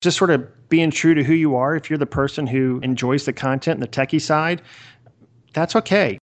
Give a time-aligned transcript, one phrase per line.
[0.00, 1.76] just sort of being true to who you are.
[1.76, 4.62] If you're the person who enjoys the content and the techie side,
[5.54, 6.18] that's okay.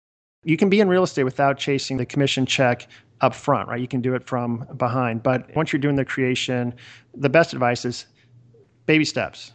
[0.44, 2.88] You can be in real estate without chasing the commission check
[3.22, 3.80] up front, right?
[3.80, 5.24] You can do it from behind.
[5.24, 6.74] But once you're doing the creation,
[7.16, 8.08] the best advice is
[8.88, 9.54] baby steps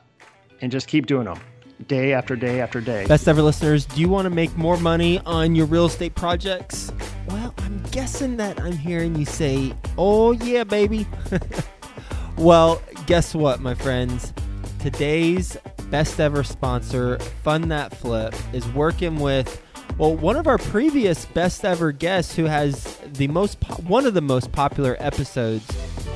[0.61, 1.41] and just keep doing them
[1.89, 3.07] day after day after day.
[3.07, 6.91] Best ever listeners, do you want to make more money on your real estate projects?
[7.29, 11.07] Well, I'm guessing that I'm hearing you say, oh, yeah, baby.
[12.39, 14.33] well, guess what, my friends?
[14.81, 15.57] Today's
[15.91, 19.63] best ever sponsor, Fund That Flip, is working with
[19.97, 24.15] well, one of our previous best ever guests who has the most po- one of
[24.15, 25.65] the most popular episodes,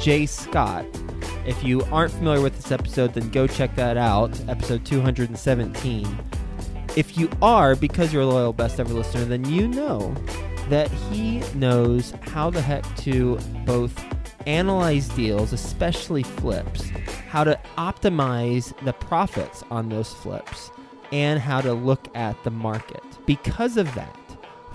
[0.01, 0.85] Jay Scott.
[1.47, 6.19] If you aren't familiar with this episode, then go check that out, episode 217.
[6.97, 10.13] If you are, because you're a loyal best ever listener, then you know
[10.69, 13.95] that he knows how the heck to both
[14.51, 16.91] analyze deals, especially flips,
[17.29, 20.73] how to optimize the profits on those flips,
[21.13, 23.03] and how to look at the market.
[23.27, 24.19] Because of that,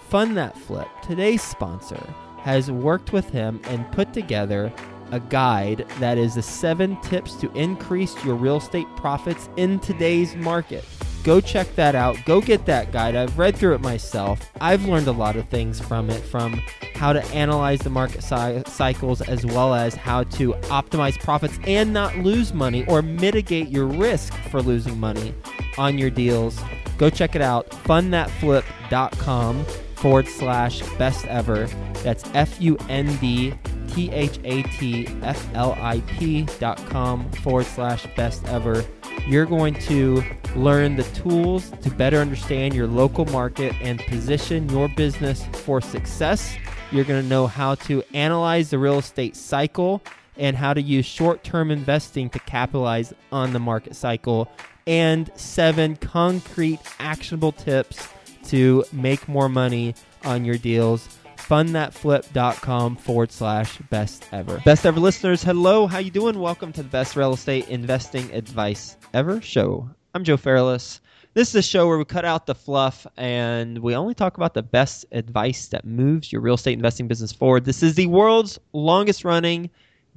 [0.09, 2.01] Fund That Flip, today's sponsor,
[2.39, 4.71] has worked with him and put together
[5.11, 10.35] a guide that is the seven tips to increase your real estate profits in today's
[10.37, 10.85] market.
[11.25, 12.17] Go check that out.
[12.25, 13.15] Go get that guide.
[13.15, 14.51] I've read through it myself.
[14.61, 16.61] I've learned a lot of things from it from
[16.93, 22.15] how to analyze the market cycles as well as how to optimize profits and not
[22.19, 25.33] lose money or mitigate your risk for losing money
[25.79, 26.59] on your deals.
[26.99, 27.71] Go check it out.
[27.71, 29.65] fundthatflip.com
[29.95, 31.65] forward slash best ever.
[32.03, 33.55] That's F U N D
[33.87, 38.85] T H A T F L I P dot com forward slash best ever.
[39.27, 40.23] You're going to
[40.55, 46.55] learn the tools to better understand your local market and position your business for success.
[46.91, 50.03] You're going to know how to analyze the real estate cycle
[50.37, 54.51] and how to use short term investing to capitalize on the market cycle,
[54.85, 58.07] and seven concrete actionable tips
[58.43, 61.09] to make more money on your deals
[61.47, 64.59] fundthatflip.com forward slash best ever.
[64.65, 66.39] Best ever listeners, hello, how you doing?
[66.39, 69.87] Welcome to the best real estate investing advice ever show.
[70.15, 71.01] I'm Joe Fairless.
[71.35, 74.55] This is a show where we cut out the fluff and we only talk about
[74.55, 77.65] the best advice that moves your real estate investing business forward.
[77.65, 79.69] This is the world's longest running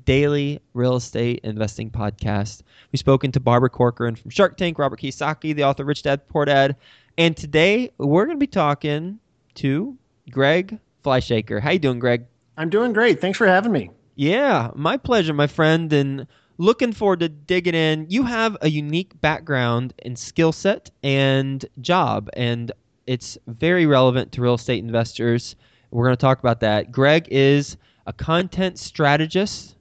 [0.06, 2.62] daily real estate investing podcast.
[2.90, 6.46] We've spoken to Barbara Corcoran from Shark Tank, Robert Kiyosaki, the author Rich Dad Poor
[6.46, 6.76] Dad,
[7.18, 9.18] and today we're going to be talking
[9.56, 9.98] to
[10.30, 10.78] Greg
[11.08, 11.60] Fleischaker.
[11.60, 12.26] How you doing, Greg?
[12.58, 13.18] I'm doing great.
[13.18, 13.90] Thanks for having me.
[14.14, 16.26] Yeah, my pleasure, my friend, and
[16.58, 18.04] looking forward to digging in.
[18.10, 22.72] You have a unique background and skill set and job, and
[23.06, 25.56] it's very relevant to real estate investors.
[25.90, 26.92] We're going to talk about that.
[26.92, 29.76] Greg is a content strategist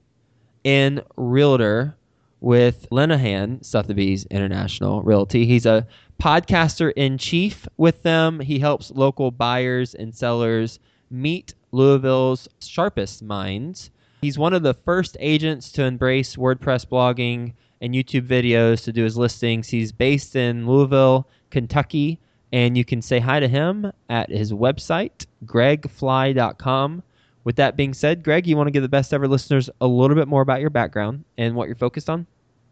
[0.64, 1.94] and realtor
[2.40, 5.44] with Lenihan Sotheby's International Realty.
[5.44, 5.86] He's a
[6.22, 8.40] podcaster in chief with them.
[8.40, 10.78] He helps local buyers and sellers
[11.10, 13.90] meet Louisville's sharpest minds.
[14.20, 19.04] He's one of the first agents to embrace WordPress blogging and YouTube videos to do
[19.04, 19.68] his listings.
[19.68, 22.18] He's based in Louisville, Kentucky,
[22.52, 27.02] and you can say hi to him at his website, gregfly.com.
[27.44, 30.16] With that being said, Greg, you want to give the best ever listeners a little
[30.16, 32.26] bit more about your background and what you're focused on?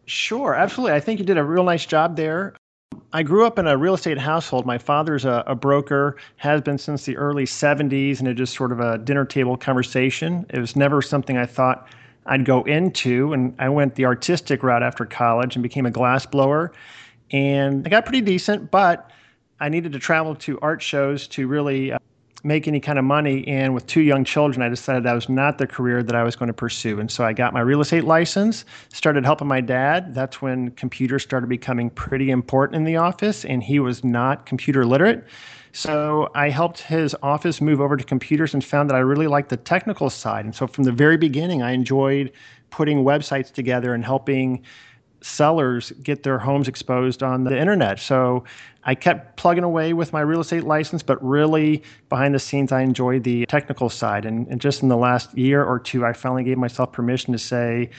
[0.05, 0.95] Sure, absolutely.
[0.95, 2.53] I think you did a real nice job there.
[3.13, 4.65] I grew up in a real estate household.
[4.65, 8.71] My father's a, a, broker, has been since the early 70s, and it just sort
[8.71, 10.45] of a dinner table conversation.
[10.49, 11.87] It was never something I thought
[12.25, 13.33] I'd go into.
[13.33, 16.73] And I went the artistic route after college and became a glass blower.
[17.31, 19.09] And I got pretty decent, but
[19.59, 21.99] I needed to travel to art shows to really uh,
[22.43, 23.47] make any kind of money.
[23.47, 26.35] And with two young children, I decided that was not the career that I was
[26.35, 26.99] going to pursue.
[26.99, 30.13] And so I got my real estate license, started helping my dad.
[30.13, 34.85] That's when computers started becoming pretty important in the office, and he was not computer
[34.85, 35.25] literate.
[35.73, 39.49] So I helped his office move over to computers and found that I really liked
[39.49, 40.45] the technical side.
[40.45, 42.31] And so from the very beginning, I enjoyed
[42.69, 44.63] putting websites together and helping
[45.27, 47.99] sellers get their homes exposed on the internet.
[47.99, 48.43] So
[48.83, 52.81] I kept plugging away with my real estate license, but really behind the scenes, I
[52.81, 54.25] enjoyed the technical side.
[54.25, 57.39] And, and just in the last year or two, I finally gave myself permission to
[57.39, 57.89] say,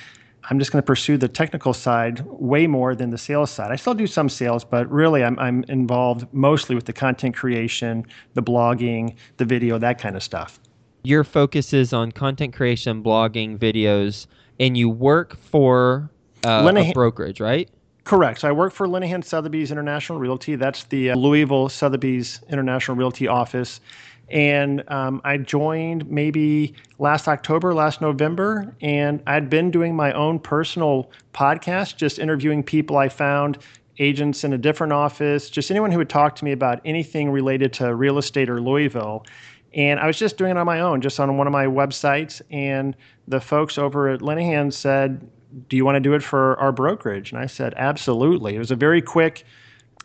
[0.51, 3.71] I'm just going to pursue the technical side way more than the sales side.
[3.71, 8.07] I still do some sales, but really I'm, I'm involved mostly with the content creation,
[8.33, 10.59] the blogging, the video, that kind of stuff.
[11.03, 14.27] Your focus is on content creation, blogging, videos,
[14.59, 16.11] and you work for
[16.45, 17.69] uh, a brokerage, right?
[18.05, 18.41] Correct.
[18.41, 20.57] So I work for Lenihan Sotheby's International Realty.
[20.57, 23.81] That's the uh, Louisville Sotheby's International Realty office.
[24.31, 30.39] And um, I joined maybe last October, last November, and I'd been doing my own
[30.39, 33.59] personal podcast, just interviewing people I found
[33.99, 37.73] agents in a different office, just anyone who would talk to me about anything related
[37.75, 39.25] to real estate or Louisville.
[39.75, 42.41] And I was just doing it on my own, just on one of my websites.
[42.51, 42.97] And
[43.27, 45.29] the folks over at Lenihan said,
[45.69, 47.33] Do you want to do it for our brokerage?
[47.33, 48.55] And I said, Absolutely.
[48.55, 49.45] It was a very quick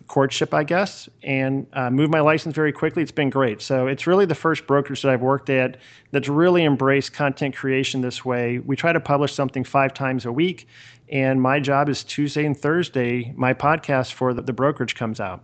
[0.08, 3.02] courtship, I guess, and uh, moved my license very quickly.
[3.04, 3.62] It's been great.
[3.62, 5.78] So it's really the first brokerage that I've worked at
[6.12, 8.60] that's really embraced content creation this way.
[8.60, 10.68] We try to publish something five times a week,
[11.10, 13.34] and my job is Tuesday and Thursday.
[13.36, 15.42] My podcast for the, the brokerage comes out.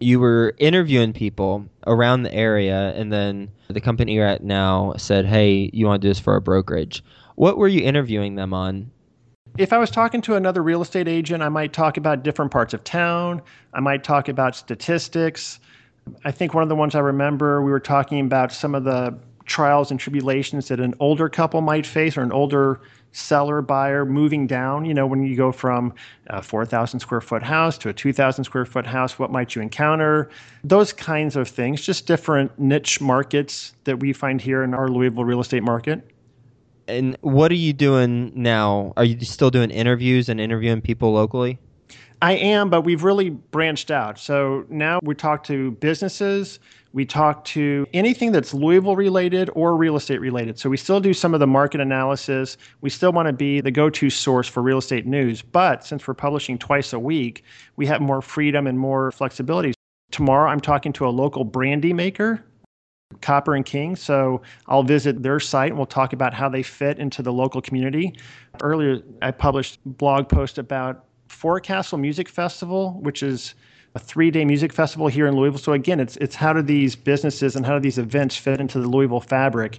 [0.00, 5.24] You were interviewing people around the area, and then the company you're at now said,
[5.24, 7.02] Hey, you want to do this for our brokerage.
[7.36, 8.90] What were you interviewing them on?
[9.56, 12.74] If I was talking to another real estate agent, I might talk about different parts
[12.74, 13.40] of town.
[13.72, 15.60] I might talk about statistics.
[16.24, 19.16] I think one of the ones I remember, we were talking about some of the
[19.46, 22.80] trials and tribulations that an older couple might face or an older
[23.12, 24.84] seller buyer moving down.
[24.84, 25.94] You know, when you go from
[26.26, 30.30] a 4,000 square foot house to a 2,000 square foot house, what might you encounter?
[30.64, 35.24] Those kinds of things, just different niche markets that we find here in our Louisville
[35.24, 36.10] real estate market
[36.88, 38.92] and what are you doing now?
[38.96, 41.58] Are you still doing interviews and interviewing people locally?
[42.22, 44.18] I am, but we've really branched out.
[44.18, 46.58] So now we talk to businesses,
[46.94, 50.58] we talk to anything that's Louisville related or real estate related.
[50.58, 52.56] So we still do some of the market analysis.
[52.82, 55.42] We still want to be the go to source for real estate news.
[55.42, 57.42] But since we're publishing twice a week,
[57.76, 59.74] we have more freedom and more flexibility.
[60.12, 62.44] Tomorrow, I'm talking to a local brandy maker
[63.20, 63.96] Copper and King.
[63.96, 67.60] So I'll visit their site and we'll talk about how they fit into the local
[67.60, 68.14] community.
[68.62, 73.54] Earlier, I published a blog post about Forecastle Music Festival, which is
[73.94, 75.58] a three-day music festival here in Louisville.
[75.58, 78.80] So again, it's it's how do these businesses and how do these events fit into
[78.80, 79.78] the Louisville fabric?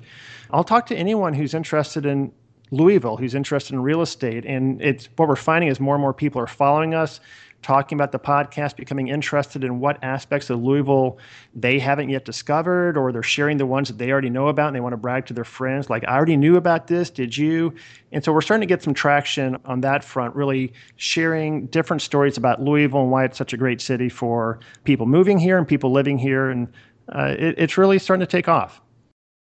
[0.52, 2.32] I'll talk to anyone who's interested in
[2.72, 6.14] Louisville, who's interested in real estate, and it's what we're finding is more and more
[6.14, 7.20] people are following us
[7.66, 11.18] talking about the podcast, becoming interested in what aspects of Louisville
[11.56, 14.76] they haven't yet discovered, or they're sharing the ones that they already know about and
[14.76, 17.74] they want to brag to their friends, like, I already knew about this, did you?
[18.12, 22.38] And so we're starting to get some traction on that front, really sharing different stories
[22.38, 25.92] about Louisville and why it's such a great city for people moving here and people
[25.92, 26.52] living here.
[26.52, 26.68] And
[27.16, 28.80] uh, it, it's really starting to take off.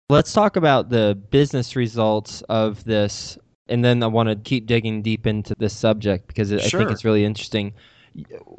[0.09, 3.37] Let's talk about the business results of this
[3.69, 7.03] and then I want to keep digging deep into this subject because I think it's
[7.03, 7.73] really interesting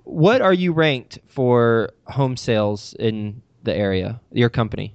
[0.04, 4.94] what are you ranked for home sales in the area, your company?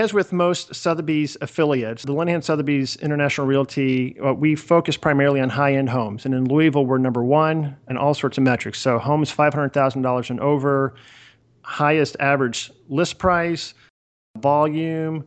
[0.00, 5.48] As with most Sotheby's affiliates, the Lenihan Sotheby's International Realty, uh, we focus primarily on
[5.48, 6.24] high end homes.
[6.24, 8.78] And in Louisville, we're number one in all sorts of metrics.
[8.78, 10.94] So, homes $500,000 and over,
[11.62, 13.74] highest average list price,
[14.38, 15.24] volume,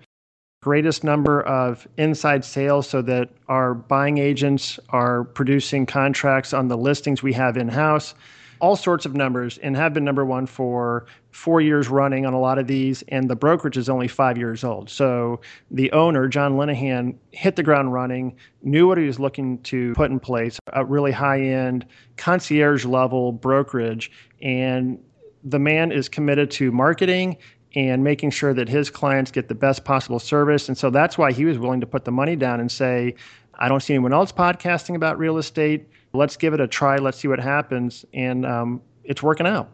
[0.62, 6.78] greatest number of inside sales so that our buying agents are producing contracts on the
[6.78, 8.14] listings we have in house
[8.62, 12.40] all sorts of numbers and have been number one for four years running on a
[12.40, 13.02] lot of these.
[13.08, 14.90] And the brokerage is only five years old.
[14.90, 15.42] So
[15.72, 20.12] the owner, John Lenihan, hit the ground running, knew what he was looking to put
[20.12, 21.86] in place a really high end,
[22.18, 24.12] concierge level brokerage.
[24.44, 25.00] And
[25.44, 27.38] the man is committed to marketing
[27.74, 30.68] and making sure that his clients get the best possible service.
[30.68, 33.16] And so that's why he was willing to put the money down and say,
[33.56, 36.98] I don't see anyone else podcasting about real estate let's give it a try.
[36.98, 38.06] Let's see what happens.
[38.14, 39.70] And um, it's working out.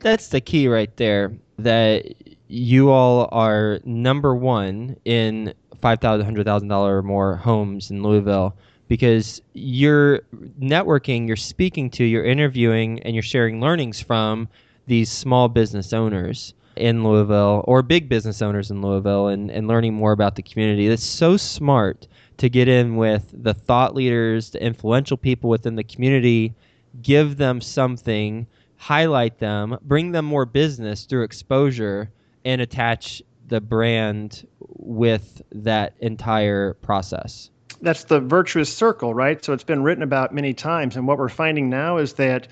[0.00, 1.32] That's the key right there.
[1.58, 2.14] That
[2.48, 8.02] you all are number one in five thousand, hundred thousand dollar or more homes in
[8.02, 8.54] Louisville
[8.88, 10.20] because you're
[10.60, 14.48] networking, you're speaking to, you're interviewing, and you're sharing learnings from
[14.86, 19.94] these small business owners in Louisville or big business owners in Louisville and, and learning
[19.94, 20.88] more about the community.
[20.88, 22.06] That's so smart
[22.38, 26.54] to get in with the thought leaders, the influential people within the community,
[27.02, 32.10] give them something, highlight them, bring them more business through exposure,
[32.44, 37.50] and attach the brand with that entire process.
[37.80, 39.44] That's the virtuous circle, right?
[39.44, 40.96] So it's been written about many times.
[40.96, 42.48] And what we're finding now is that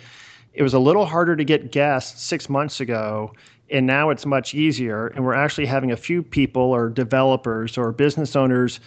[0.52, 3.32] it was a little harder to get guests six months ago
[3.70, 7.92] and now it's much easier and we're actually having a few people or developers or
[7.92, 8.80] business owners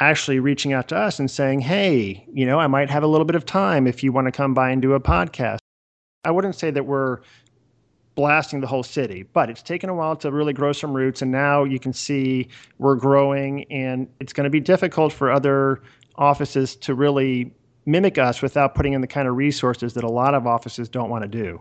[0.00, 3.24] actually reaching out to us and saying, hey, you know, I might have a little
[3.24, 5.58] bit of time if you want to come by and do a podcast.
[6.24, 7.18] I wouldn't say that we're
[8.14, 11.22] blasting the whole city, but it's taken a while to really grow some roots.
[11.22, 15.82] And now you can see we're growing, and it's going to be difficult for other
[16.16, 17.52] offices to really
[17.86, 21.10] mimic us without putting in the kind of resources that a lot of offices don't
[21.10, 21.58] want to do.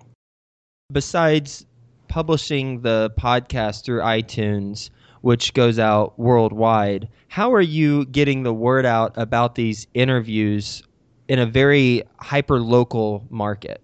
[0.92, 1.66] Besides
[2.10, 4.90] publishing the podcast through iTunes,
[5.22, 7.08] which goes out worldwide.
[7.28, 10.84] How are you getting the word out about these interviews
[11.28, 13.82] in a very hyper local market?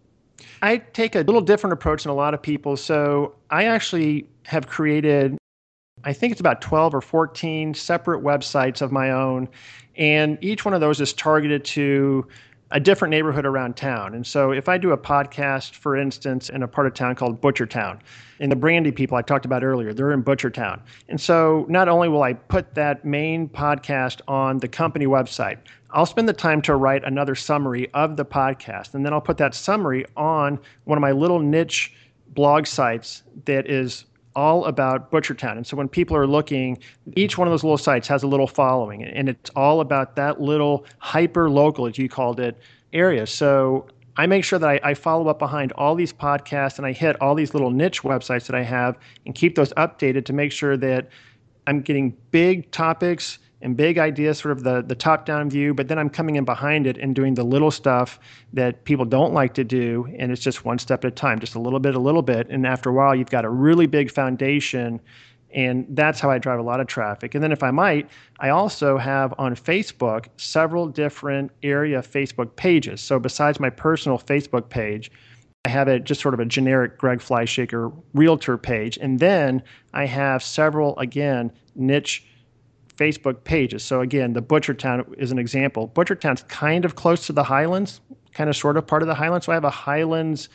[0.62, 2.75] I take a little different approach than a lot of people.
[2.77, 5.38] So I actually have created,
[6.03, 9.48] I think it's about 12 or 14 separate websites of my own.
[9.96, 12.27] And each one of those is targeted to
[12.72, 14.14] a different neighborhood around town.
[14.14, 17.40] And so if I do a podcast, for instance, in a part of town called
[17.42, 18.00] Butchertown,
[18.40, 20.82] and the Brandy people I talked about earlier, they're in Butchertown.
[21.08, 25.58] And so not only will I put that main podcast on the company website,
[25.92, 28.94] I'll spend the time to write another summary of the podcast.
[28.94, 31.94] And then I'll put that summary on one of my little niche
[32.30, 34.06] blog sites that is
[34.38, 35.58] all about Butchertown.
[35.58, 36.77] And so when people are looking,
[37.15, 40.39] each one of those little sites has a little following, and it's all about that
[40.39, 42.56] little hyper local, as you called it,
[42.94, 43.25] area.
[43.25, 46.91] So I make sure that I, I, follow up behind all these podcasts and I
[46.91, 50.51] hit all these little niche websites that I have and keep those updated to make
[50.51, 51.10] sure that
[51.67, 55.88] I'm getting big topics and big ideas, sort of the, the top down view, but
[55.88, 58.20] then I'm coming in behind it and doing the little stuff
[58.54, 60.08] that people don't like to do.
[60.18, 62.48] And it's just one step at a time, just a little bit, a little bit.
[62.50, 65.00] And after a while, you've got a really big foundation.
[65.54, 67.34] And that's how I drive a lot of traffic.
[67.34, 68.10] And then, if I might,
[68.40, 73.02] I also have on Facebook several different area Facebook pages.
[73.02, 75.10] So, besides my personal Facebook page,
[75.64, 78.98] I have it just sort of a generic Greg Fleischaker realtor page.
[79.02, 82.26] And then I have several, again, niche
[82.98, 83.84] Facebook pages.
[83.84, 85.92] So again, the Butchertown is an example.
[85.96, 88.01] Butchertown's kind of close to the Highlands,
[88.34, 89.46] kind of sort of part of the Highlands.
[89.46, 90.50] So I have a Highlands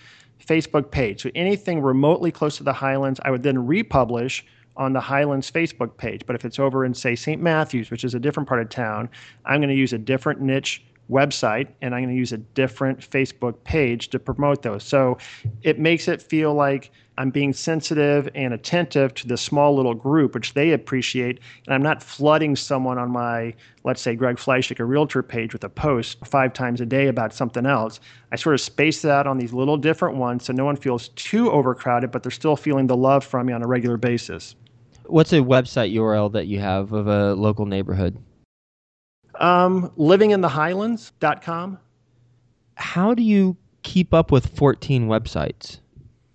[0.44, 1.22] Facebook page.
[1.22, 4.44] So anything remotely close to the Highlands, I would then republish
[4.76, 6.22] on the Highlands Facebook page.
[6.26, 7.40] But if it's over in, say, St.
[7.40, 9.08] Matthews, which is a different part of town,
[9.44, 12.98] I'm going to use a different niche website and I'm going to use a different
[12.98, 14.82] Facebook page to promote those.
[14.82, 15.18] So
[15.62, 20.34] it makes it feel like I'm being sensitive and attentive to the small little group,
[20.34, 21.40] which they appreciate.
[21.66, 23.54] And I'm not flooding someone on my,
[23.84, 27.66] let's say, Greg Fleischaker realtor page with a post five times a day about something
[27.66, 28.00] else.
[28.32, 31.50] I sort of space that on these little different ones so no one feels too
[31.50, 34.54] overcrowded, but they're still feeling the love from me on a regular basis.
[35.06, 38.16] What's a website URL that you have of a local neighborhood?
[39.34, 41.78] Um, livinginthehighlands.com.
[42.76, 45.81] How do you keep up with 14 websites?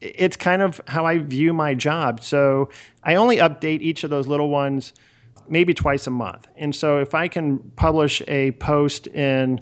[0.02, 2.24] It's kind of how I view my job.
[2.24, 2.70] So
[3.04, 4.94] I only update each of those little ones
[5.50, 6.48] maybe twice a month.
[6.58, 9.60] And so if I can publish a post in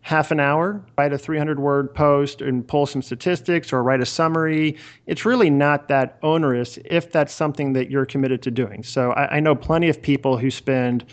[0.00, 4.06] half an hour, write a 300 word post and pull some statistics or write a
[4.06, 4.76] summary,
[5.06, 8.82] it's really not that onerous if that's something that you're committed to doing.
[8.82, 11.04] So I, I know plenty of people who spend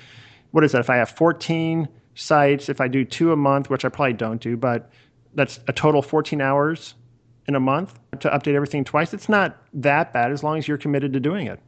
[0.51, 0.82] what is that?
[0.82, 4.39] If I have 14 sites, if I do two a month, which I probably don't
[4.39, 4.92] do, but
[5.34, 6.94] that's a total 14 hours
[7.48, 9.14] in a month to update everything twice.
[9.14, 11.60] It's not that bad as long as you're committed to doing it.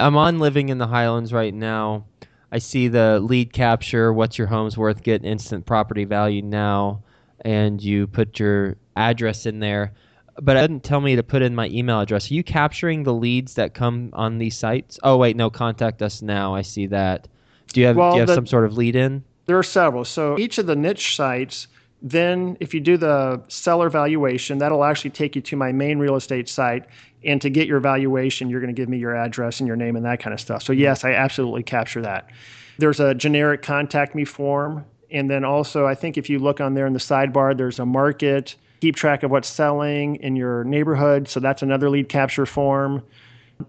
[0.00, 2.04] I'm on Living in the Highlands right now.
[2.52, 7.02] I see the lead capture, what's your home's worth, get instant property value now,
[7.44, 9.92] and you put your address in there.
[10.40, 12.30] But it didn't tell me to put in my email address.
[12.30, 14.98] Are you capturing the leads that come on these sites?
[15.02, 16.54] Oh, wait, no, contact us now.
[16.54, 17.28] I see that.
[17.72, 19.22] Do you have, well, do you have the, some sort of lead in?
[19.46, 20.04] There are several.
[20.04, 21.68] So each of the niche sites,
[22.04, 26.14] then if you do the seller valuation, that'll actually take you to my main real
[26.14, 26.84] estate site.
[27.24, 29.96] And to get your valuation, you're going to give me your address and your name
[29.96, 30.62] and that kind of stuff.
[30.62, 32.28] So, yes, I absolutely capture that.
[32.76, 34.84] There's a generic contact me form.
[35.10, 37.86] And then also, I think if you look on there in the sidebar, there's a
[37.86, 41.26] market, keep track of what's selling in your neighborhood.
[41.26, 43.02] So, that's another lead capture form.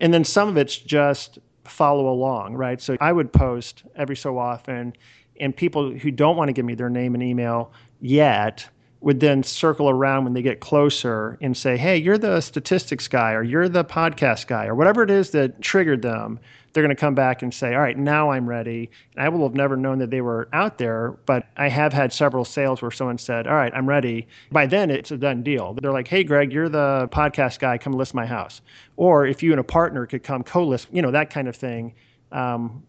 [0.02, 2.82] And then some of it's just follow along, right?
[2.82, 4.94] So I would post every so often,
[5.40, 7.72] and people who don't want to give me their name and email
[8.02, 8.68] yet
[9.02, 13.34] would then circle around when they get closer and say, Hey, you're the statistics guy,
[13.34, 16.40] or you're the podcast guy, or whatever it is that triggered them
[16.76, 18.92] they're going to come back and say, all right, now I'm ready.
[19.16, 22.12] And I will have never known that they were out there, but I have had
[22.12, 24.28] several sales where someone said, all right, I'm ready.
[24.52, 25.74] By then, it's a done deal.
[25.74, 27.78] They're like, hey, Greg, you're the podcast guy.
[27.78, 28.60] Come list my house.
[28.98, 31.56] Or if you and a partner could come co list, you know, that kind of
[31.56, 31.96] thing.
[32.34, 32.84] Um,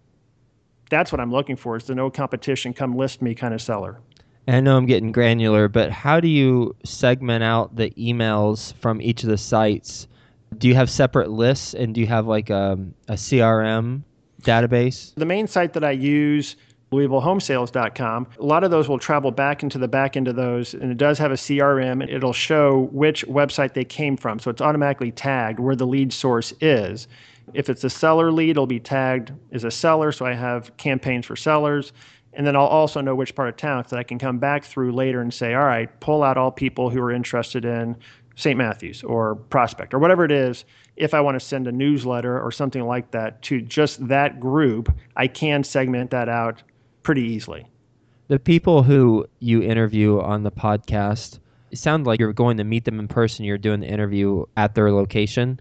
[0.91, 4.01] that's what I'm looking for is the no competition, come list me kind of seller.
[4.49, 9.23] I know I'm getting granular, but how do you segment out the emails from each
[9.23, 10.07] of the sites
[10.59, 14.03] do you have separate lists and do you have like um, a, a CRM
[14.43, 15.15] database?
[15.15, 16.57] The main site that I use
[16.93, 18.27] LouisvilleHomesales.com.
[18.39, 20.99] A lot of those will travel back into the back end of those, and it
[20.99, 24.39] does have a CRM, and it'll show which website they came from.
[24.39, 27.09] So it's automatically tagged where the lead source is.
[27.55, 31.27] If it's a seller lead, it'll be tagged as a seller, so I have campaigns
[31.27, 31.93] for sellers.
[32.37, 34.65] And then I'll also know which part of town so that I can come back
[34.65, 37.97] through later and say, all right, pull out all people who are interested in
[38.37, 38.57] St.
[38.57, 40.67] Matthews or Prospect or whatever it is,
[40.97, 44.95] if I want to send a newsletter or something like that to just that group,
[45.17, 46.63] I can segment that out
[47.03, 47.67] pretty easily.
[48.29, 51.39] The people who you interview on the podcast,
[51.73, 53.45] sound like you're going to meet them in person.
[53.45, 55.61] You're doing the interview at their location.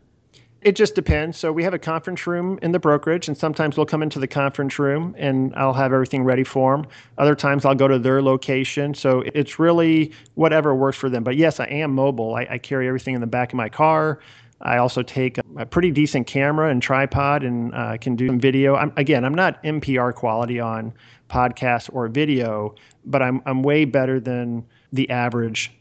[0.65, 1.37] It just depends.
[1.37, 4.27] So we have a conference room in the brokerage, and sometimes we'll come into the
[4.27, 6.87] conference room and I'll have everything ready for them.
[7.19, 8.95] Other times I'll go to their location.
[8.95, 11.23] So it's really whatever works for them.
[11.23, 12.33] But yes, I am mobile.
[12.33, 14.21] I, I carry everything in the back of my car.
[14.61, 18.75] I also take a pretty decent camera and tripod and uh, can do some video.
[18.75, 20.93] I'm, again, I'm not NPR quality on
[21.29, 22.73] podcast or video,
[23.05, 25.71] but I'm, I'm way better than the average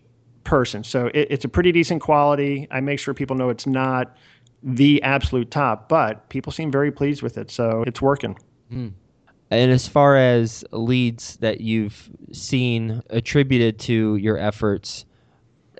[0.42, 0.84] person.
[0.84, 2.68] So it, it's a pretty decent quality.
[2.70, 4.14] I make sure people know it's not
[4.64, 7.50] the absolute top, but people seem very pleased with it.
[7.50, 8.36] So it's working.
[8.72, 8.92] Mm.
[9.50, 15.04] And as far as leads that you've seen attributed to your efforts,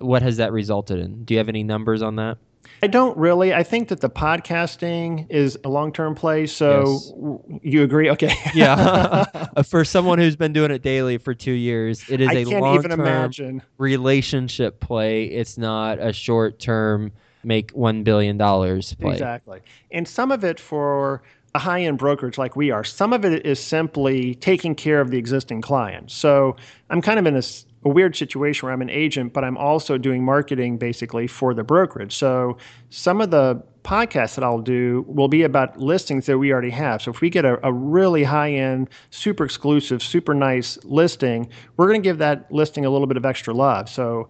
[0.01, 1.25] what has that resulted in?
[1.25, 2.39] Do you have any numbers on that?
[2.83, 3.55] I don't really.
[3.55, 6.47] I think that the podcasting is a long term play.
[6.47, 7.01] So
[7.49, 7.61] yes.
[7.63, 8.11] you agree?
[8.11, 8.35] Okay.
[8.55, 9.25] yeah.
[9.67, 12.83] for someone who's been doing it daily for two years, it is I a long
[12.83, 15.25] term relationship play.
[15.25, 17.11] It's not a short term
[17.45, 18.97] make one billion dollars.
[19.01, 19.61] Exactly.
[19.91, 21.23] And some of it for
[21.55, 25.11] a high end brokerage like we are, some of it is simply taking care of
[25.11, 26.15] the existing clients.
[26.15, 26.57] So
[26.91, 29.99] I'm kind of in this a weird situation where I'm an agent, but I'm also
[29.99, 32.17] doing marketing basically for the brokerage.
[32.17, 32.57] So
[32.91, 37.03] some of the podcasts that I'll do will be about listings that we already have.
[37.03, 41.89] So if we get a, a really high end, super exclusive, super nice listing, we're
[41.89, 43.91] going to give that listing a little bit of extra love.
[43.91, 44.29] So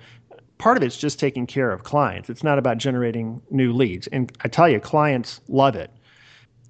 [0.58, 2.30] part of it's just taking care of clients.
[2.30, 4.06] It's not about generating new leads.
[4.08, 5.90] And I tell you, clients love it.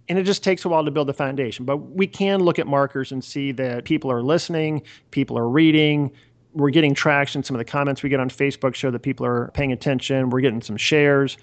[0.09, 1.65] And it just takes a while to build the foundation.
[1.65, 6.11] But we can look at markers and see that people are listening, people are reading,
[6.55, 7.43] we're getting traction.
[7.43, 10.31] Some of the comments we get on Facebook show that people are paying attention.
[10.31, 11.37] We're getting some shares.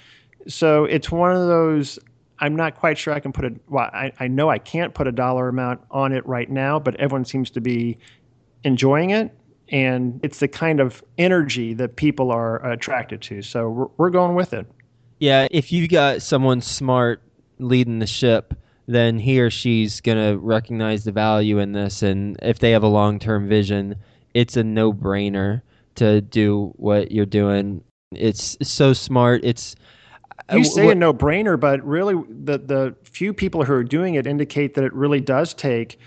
[0.47, 1.99] So it's one of those.
[2.39, 3.53] I'm not quite sure I can put a.
[3.67, 6.95] Well, I, I know I can't put a dollar amount on it right now, but
[6.95, 7.97] everyone seems to be
[8.63, 9.35] enjoying it.
[9.71, 13.41] And it's the kind of energy that people are attracted to.
[13.41, 14.67] So we're, we're going with it.
[15.19, 15.47] Yeah.
[15.49, 17.21] If you've got someone smart
[17.59, 18.53] leading the ship,
[18.87, 22.01] then he or she's going to recognize the value in this.
[22.01, 23.95] And if they have a long term vision,
[24.33, 25.61] it's a no brainer
[25.95, 27.83] to do what you're doing.
[28.11, 29.41] It's so smart.
[29.43, 29.75] It's
[30.51, 34.15] uh, you say a no brainer, but really the the few people who are doing
[34.15, 35.99] it indicate that it really does take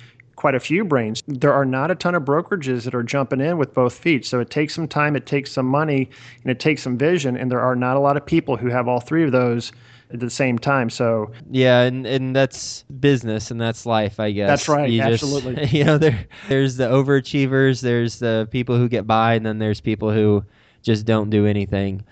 [0.45, 1.23] quite a few brains.
[1.27, 4.27] There are not a ton of brokerages that are jumping in with both feet.
[4.27, 6.11] So it takes some time, it takes some money,
[6.43, 7.35] and it takes some vision.
[7.35, 9.73] And there are not a lot of people who have all three of those
[10.13, 10.91] at the same time.
[10.91, 14.51] So yeah, and, and that's business and that's life, I guess.
[14.51, 14.91] That's right.
[14.91, 15.55] You absolutely.
[15.55, 19.61] Just, you know, there there's the overachievers, there's the people who get by, and then
[19.61, 20.45] there's people who
[20.83, 22.05] just don't do anything.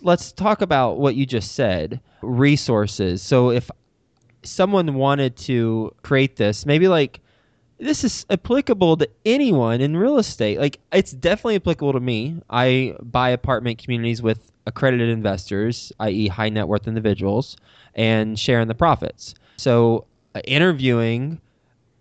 [0.00, 3.20] Let's talk about what you just said, resources.
[3.20, 3.70] So if
[4.44, 7.20] someone wanted to create this, maybe like
[7.78, 10.58] this is applicable to anyone in real estate.
[10.58, 12.40] Like it's definitely applicable to me.
[12.50, 17.56] I buy apartment communities with accredited investors, i.e., high net worth individuals,
[17.94, 19.34] and sharing the profits.
[19.56, 21.40] So, uh, interviewing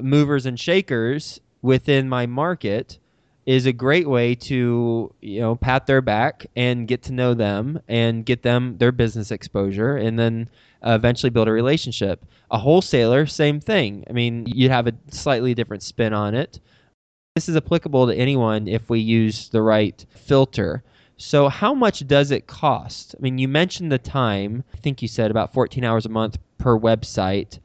[0.01, 2.97] movers and shakers within my market
[3.45, 7.79] is a great way to you know pat their back and get to know them
[7.87, 10.49] and get them their business exposure and then
[10.85, 15.53] uh, eventually build a relationship a wholesaler same thing i mean you'd have a slightly
[15.53, 16.59] different spin on it
[17.35, 20.83] this is applicable to anyone if we use the right filter
[21.17, 23.15] so, how much does it cost?
[23.17, 24.63] I mean, you mentioned the time.
[24.73, 27.59] I think you said about 14 hours a month per website.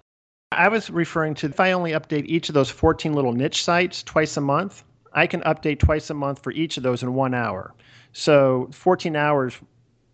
[0.53, 4.03] I was referring to if I only update each of those 14 little niche sites
[4.03, 7.35] twice a month, I can update twice a month for each of those in one
[7.35, 7.75] hour.
[8.13, 9.55] So, 14 hours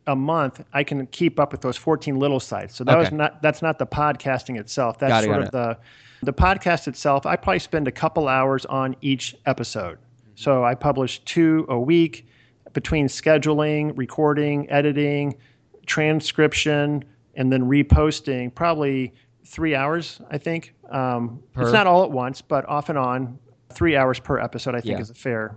[0.06, 2.76] a month, I can keep up with those 14 little sites.
[2.76, 3.00] So that okay.
[3.00, 4.98] was not that's not the podcasting itself.
[4.98, 5.52] That's sort of it.
[5.52, 5.78] the
[6.22, 7.26] the podcast itself.
[7.26, 9.98] I probably spend a couple hours on each episode.
[10.34, 12.28] So I publish two a week
[12.72, 15.34] between scheduling, recording, editing,
[15.86, 17.04] transcription,
[17.34, 19.14] and then reposting, probably
[19.46, 20.74] three hours, I think.
[20.90, 23.38] Um, it's not all at once, but off and on,
[23.72, 25.00] three hours per episode, I think yeah.
[25.00, 25.56] is fair.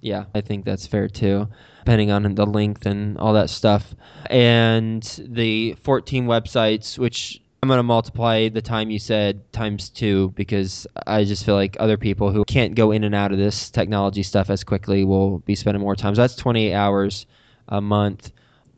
[0.00, 1.46] Yeah, I think that's fair too,
[1.78, 3.94] depending on the length and all that stuff.
[4.30, 10.30] And the 14 websites, which I'm going to multiply the time you said times two
[10.30, 13.68] because I just feel like other people who can't go in and out of this
[13.68, 16.14] technology stuff as quickly will be spending more time.
[16.14, 17.26] So that's 28 hours
[17.68, 18.32] a month.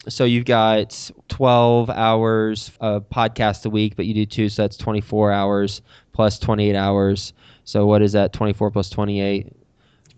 [0.08, 4.76] So you've got 12 hours of podcast a week, but you do two, so that's
[4.76, 5.80] 24 hours
[6.12, 7.32] plus 28 hours.
[7.64, 8.32] So what is that?
[8.32, 9.52] 24 plus 28?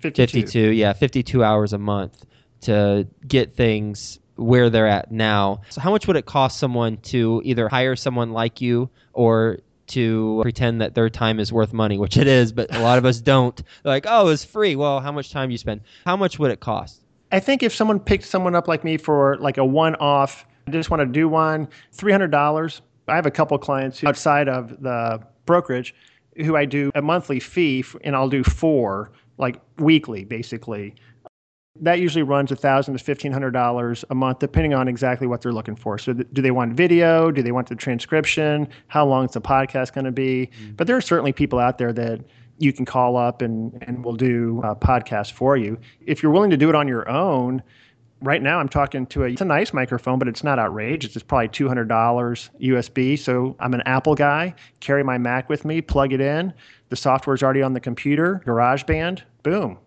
[0.00, 0.22] 52.
[0.22, 0.70] 52.
[0.72, 2.24] Yeah, 52 hours a month
[2.62, 5.60] to get things where they're at now.
[5.70, 10.40] So how much would it cost someone to either hire someone like you or to
[10.42, 13.20] pretend that their time is worth money, which it is, but a lot of us
[13.20, 13.56] don't.
[13.56, 14.76] They're like, oh, it's free.
[14.76, 15.82] Well, how much time do you spend?
[16.04, 17.02] How much would it cost?
[17.32, 20.70] I think if someone picked someone up like me for like a one off, I
[20.70, 22.80] just want to do one, $300.
[23.08, 25.94] I have a couple clients outside of the brokerage
[26.36, 30.94] who I do a monthly fee and I'll do four like weekly basically.
[31.80, 35.40] That usually runs a thousand to fifteen hundred dollars a month, depending on exactly what
[35.40, 35.98] they're looking for.
[35.98, 37.32] So, th- do they want video?
[37.32, 38.68] Do they want the transcription?
[38.86, 40.50] How long is the podcast going to be?
[40.52, 40.74] Mm-hmm.
[40.74, 42.20] But there are certainly people out there that
[42.58, 45.76] you can call up and and we'll do a podcast for you.
[46.00, 47.60] If you're willing to do it on your own,
[48.20, 51.16] right now I'm talking to a it's a nice microphone, but it's not outrageous.
[51.16, 53.18] It's probably two hundred dollars USB.
[53.18, 54.54] So I'm an Apple guy.
[54.80, 56.52] Carry my Mac with me, plug it in.
[56.88, 58.42] The software's already on the computer.
[58.46, 59.78] GarageBand, boom,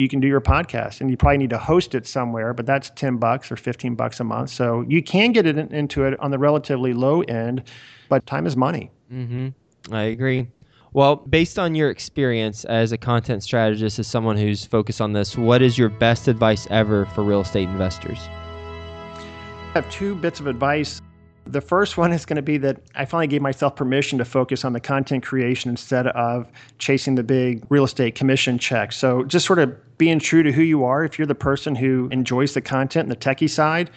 [0.00, 2.90] you can do your podcast and you probably need to host it somewhere but that's
[2.90, 6.18] 10 bucks or 15 bucks a month so you can get it in, into it
[6.20, 7.62] on the relatively low end
[8.08, 9.48] but time is money mm-hmm.
[9.92, 10.48] i agree
[10.92, 15.36] well based on your experience as a content strategist as someone who's focused on this
[15.36, 20.46] what is your best advice ever for real estate investors i have two bits of
[20.46, 21.00] advice
[21.46, 24.64] the first one is going to be that I finally gave myself permission to focus
[24.64, 26.46] on the content creation instead of
[26.78, 28.92] chasing the big real estate commission check.
[28.92, 31.04] So just sort of being true to who you are.
[31.04, 33.90] If you're the person who enjoys the content and the techie side,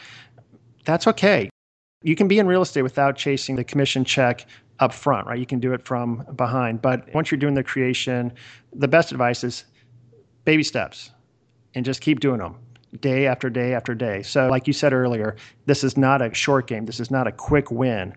[0.85, 1.49] that's okay.
[2.01, 4.45] You can be in real estate without chasing the commission check
[4.79, 5.39] up front, right?
[5.39, 6.81] You can do it from behind.
[6.81, 8.33] But once you're doing the creation,
[8.73, 9.65] the best advice is
[10.45, 11.11] baby steps
[11.75, 12.55] and just keep doing them
[12.99, 14.21] day after day after day.
[14.23, 17.31] So, like you said earlier, this is not a short game, this is not a
[17.31, 18.13] quick win.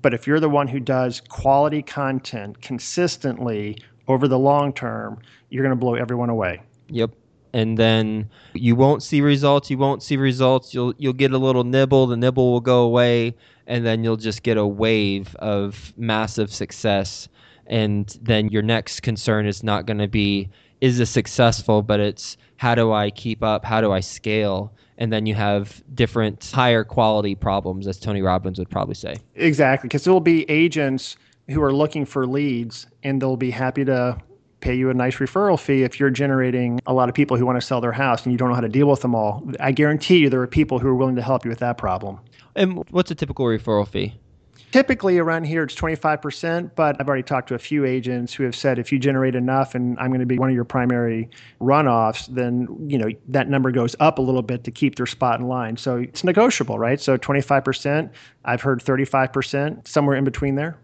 [0.00, 5.18] But if you're the one who does quality content consistently over the long term,
[5.50, 6.62] you're going to blow everyone away.
[6.88, 7.10] Yep.
[7.58, 9.68] And then you won't see results.
[9.68, 10.72] You won't see results.
[10.72, 12.06] You'll you'll get a little nibble.
[12.06, 13.34] The nibble will go away,
[13.66, 17.28] and then you'll just get a wave of massive success.
[17.66, 20.48] And then your next concern is not going to be
[20.80, 23.64] is this successful, but it's how do I keep up?
[23.64, 24.72] How do I scale?
[24.98, 29.16] And then you have different higher quality problems, as Tony Robbins would probably say.
[29.34, 31.16] Exactly, because there will be agents
[31.48, 34.16] who are looking for leads, and they'll be happy to
[34.60, 37.60] pay you a nice referral fee if you're generating a lot of people who want
[37.60, 39.48] to sell their house and you don't know how to deal with them all.
[39.60, 42.18] I guarantee you there are people who are willing to help you with that problem.
[42.56, 44.14] And what's a typical referral fee?
[44.70, 48.54] Typically around here it's 25%, but I've already talked to a few agents who have
[48.54, 52.26] said if you generate enough and I'm going to be one of your primary runoffs,
[52.26, 55.48] then, you know, that number goes up a little bit to keep their spot in
[55.48, 55.78] line.
[55.78, 57.00] So it's negotiable, right?
[57.00, 58.10] So 25%,
[58.44, 60.78] I've heard 35%, somewhere in between there.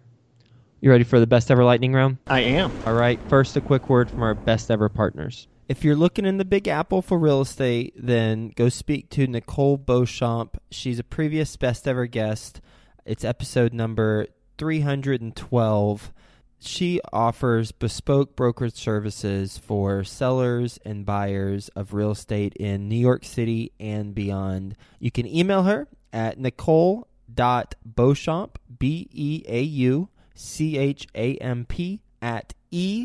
[0.84, 2.18] You ready for the best ever lightning round?
[2.26, 2.70] I am.
[2.84, 3.18] All right.
[3.30, 5.48] First, a quick word from our best ever partners.
[5.66, 9.78] If you're looking in the Big Apple for real estate, then go speak to Nicole
[9.78, 10.60] Beauchamp.
[10.70, 12.60] She's a previous best ever guest.
[13.06, 14.26] It's episode number
[14.58, 16.12] 312.
[16.58, 23.24] She offers bespoke brokerage services for sellers and buyers of real estate in New York
[23.24, 24.76] City and beyond.
[24.98, 32.00] You can email her at nicole.beauchamp, B E A U C H A M P,
[32.20, 33.02] at evusa.com.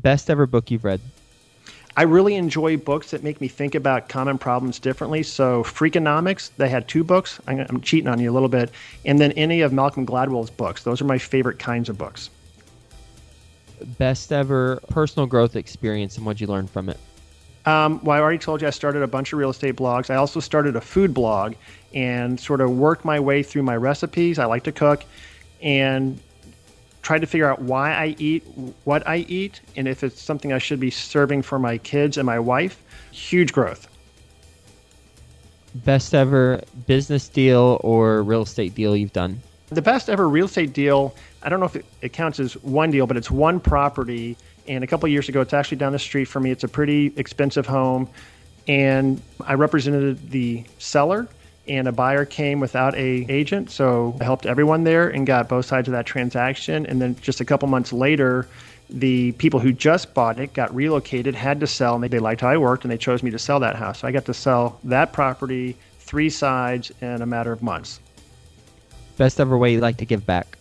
[0.00, 1.00] Best ever book you've read?
[1.96, 5.24] I really enjoy books that make me think about common problems differently.
[5.24, 7.40] So, Freakonomics, they had two books.
[7.48, 8.70] I'm, I'm cheating on you a little bit.
[9.04, 10.84] And then any of Malcolm Gladwell's books.
[10.84, 12.30] Those are my favorite kinds of books.
[13.98, 16.98] Best ever personal growth experience and what you learned from it?
[17.68, 20.08] Um, well, I already told you I started a bunch of real estate blogs.
[20.08, 21.54] I also started a food blog
[21.92, 24.38] and sort of worked my way through my recipes.
[24.38, 25.04] I like to cook.
[25.60, 26.18] And
[27.02, 28.42] tried to figure out why I eat
[28.84, 32.24] what I eat and if it's something I should be serving for my kids and
[32.24, 32.82] my wife.
[33.12, 33.86] Huge growth.
[35.74, 39.40] Best ever business deal or real estate deal you've done?
[39.68, 42.90] The best ever real estate deal, I don't know if it, it counts as one
[42.90, 44.38] deal, but it's one property.
[44.68, 46.50] And a couple years ago, it's actually down the street from me.
[46.50, 48.08] It's a pretty expensive home.
[48.66, 51.26] And I represented the seller
[51.66, 53.70] and a buyer came without a agent.
[53.70, 56.86] So I helped everyone there and got both sides of that transaction.
[56.86, 58.48] And then just a couple months later,
[58.90, 62.40] the people who just bought it got relocated, had to sell, and they, they liked
[62.40, 64.00] how I worked, and they chose me to sell that house.
[64.00, 68.00] So I got to sell that property, three sides, in a matter of months.
[69.18, 70.57] Best ever way you like to give back?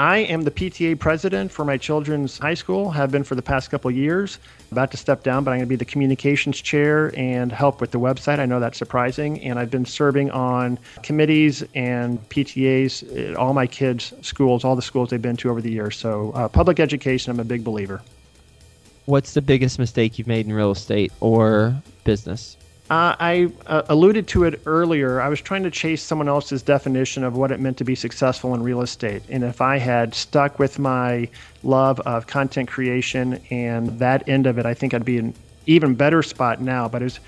[0.00, 3.70] I am the PTA president for my children's high school, have been for the past
[3.70, 4.38] couple years.
[4.72, 7.90] About to step down, but I'm going to be the communications chair and help with
[7.90, 8.38] the website.
[8.38, 9.42] I know that's surprising.
[9.42, 14.80] And I've been serving on committees and PTAs at all my kids' schools, all the
[14.80, 15.98] schools they've been to over the years.
[15.98, 18.00] So, uh, public education, I'm a big believer.
[19.04, 22.56] What's the biggest mistake you've made in real estate or business?
[22.90, 25.20] Uh, I uh, alluded to it earlier.
[25.20, 28.52] I was trying to chase someone else's definition of what it meant to be successful
[28.52, 29.22] in real estate.
[29.28, 31.28] And if I had stuck with my
[31.62, 35.34] love of content creation and that end of it, I think I'd be in
[35.66, 36.88] even better spot now.
[36.88, 37.20] But it was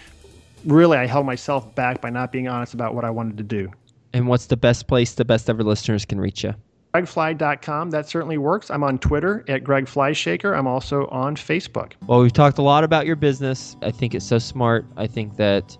[0.64, 3.70] really, I held myself back by not being honest about what I wanted to do.
[4.12, 6.56] And what's the best place the best ever listeners can reach you?
[6.94, 7.90] GregFly.com.
[7.90, 8.70] That certainly works.
[8.70, 10.56] I'm on Twitter at Greg Fleischaker.
[10.56, 11.92] I'm also on Facebook.
[12.06, 13.76] Well, we've talked a lot about your business.
[13.80, 14.84] I think it's so smart.
[14.98, 15.76] I think that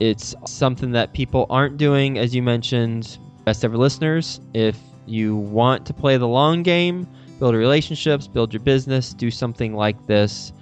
[0.00, 3.16] it's something that people aren't doing, as you mentioned.
[3.44, 8.60] Best ever listeners, if you want to play the long game, build relationships, build your
[8.60, 10.52] business, do something like this,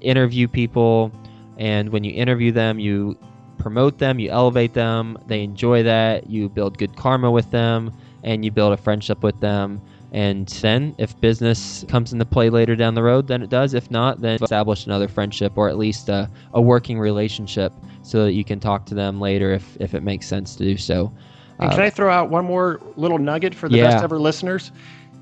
[0.00, 1.12] interview people,
[1.58, 3.16] and when you interview them, you
[3.58, 7.92] promote them, you elevate them, they enjoy that, you build good karma with them
[8.24, 9.80] and you build a friendship with them.
[10.12, 13.74] And then, if business comes into play later down the road, then it does.
[13.74, 18.32] If not, then establish another friendship or at least a, a working relationship so that
[18.32, 21.12] you can talk to them later if, if it makes sense to do so.
[21.58, 23.90] And can uh, I throw out one more little nugget for the yeah.
[23.90, 24.70] best ever listeners?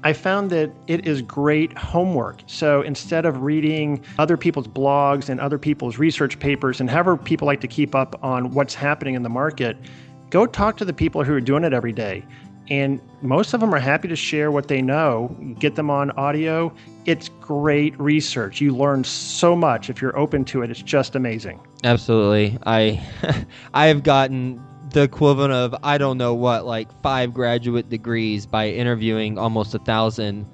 [0.05, 2.43] I found that it is great homework.
[2.47, 7.47] So instead of reading other people's blogs and other people's research papers and however people
[7.47, 9.77] like to keep up on what's happening in the market,
[10.29, 12.25] go talk to the people who are doing it every day
[12.73, 15.37] and most of them are happy to share what they know.
[15.59, 16.73] Get them on audio.
[17.05, 18.63] It's great research.
[18.63, 20.71] You learn so much if you're open to it.
[20.71, 21.61] It's just amazing.
[21.85, 22.59] Absolutely.
[22.65, 23.07] I
[23.75, 28.69] i have gotten the equivalent of i don't know what like five graduate degrees by
[28.69, 30.47] interviewing almost a thousand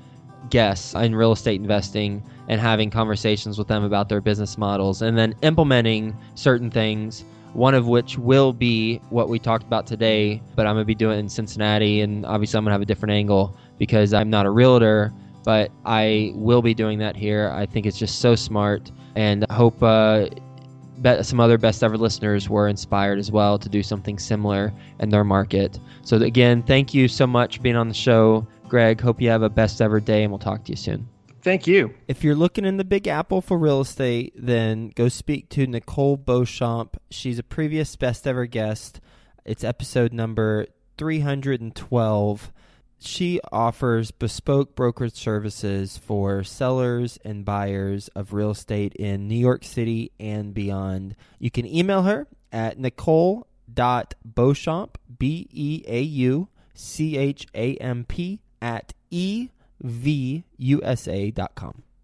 [0.48, 5.18] guests in real estate investing and having conversations with them about their business models and
[5.18, 10.66] then implementing certain things one of which will be what we talked about today, but
[10.66, 12.86] I'm going to be doing it in Cincinnati, and obviously I'm going to have a
[12.86, 15.12] different angle because I'm not a realtor,
[15.44, 17.50] but I will be doing that here.
[17.54, 20.26] I think it's just so smart, and I hope uh,
[21.22, 25.24] some other best ever listeners were inspired as well to do something similar in their
[25.24, 25.78] market.
[26.02, 29.00] So, again, thank you so much being on the show, Greg.
[29.00, 31.08] Hope you have a best ever day, and we'll talk to you soon.
[31.42, 31.94] Thank you.
[32.06, 36.16] If you're looking in the Big Apple for real estate, then go speak to Nicole
[36.16, 36.96] Beauchamp.
[37.10, 39.00] She's a previous best ever guest.
[39.44, 40.66] It's episode number
[40.98, 42.52] 312.
[43.00, 49.62] She offers bespoke brokerage services for sellers and buyers of real estate in New York
[49.64, 51.14] City and beyond.
[51.38, 58.40] You can email her at nicole.beauchamp, B E A U C H A M P,
[58.60, 61.72] at E vusa.com.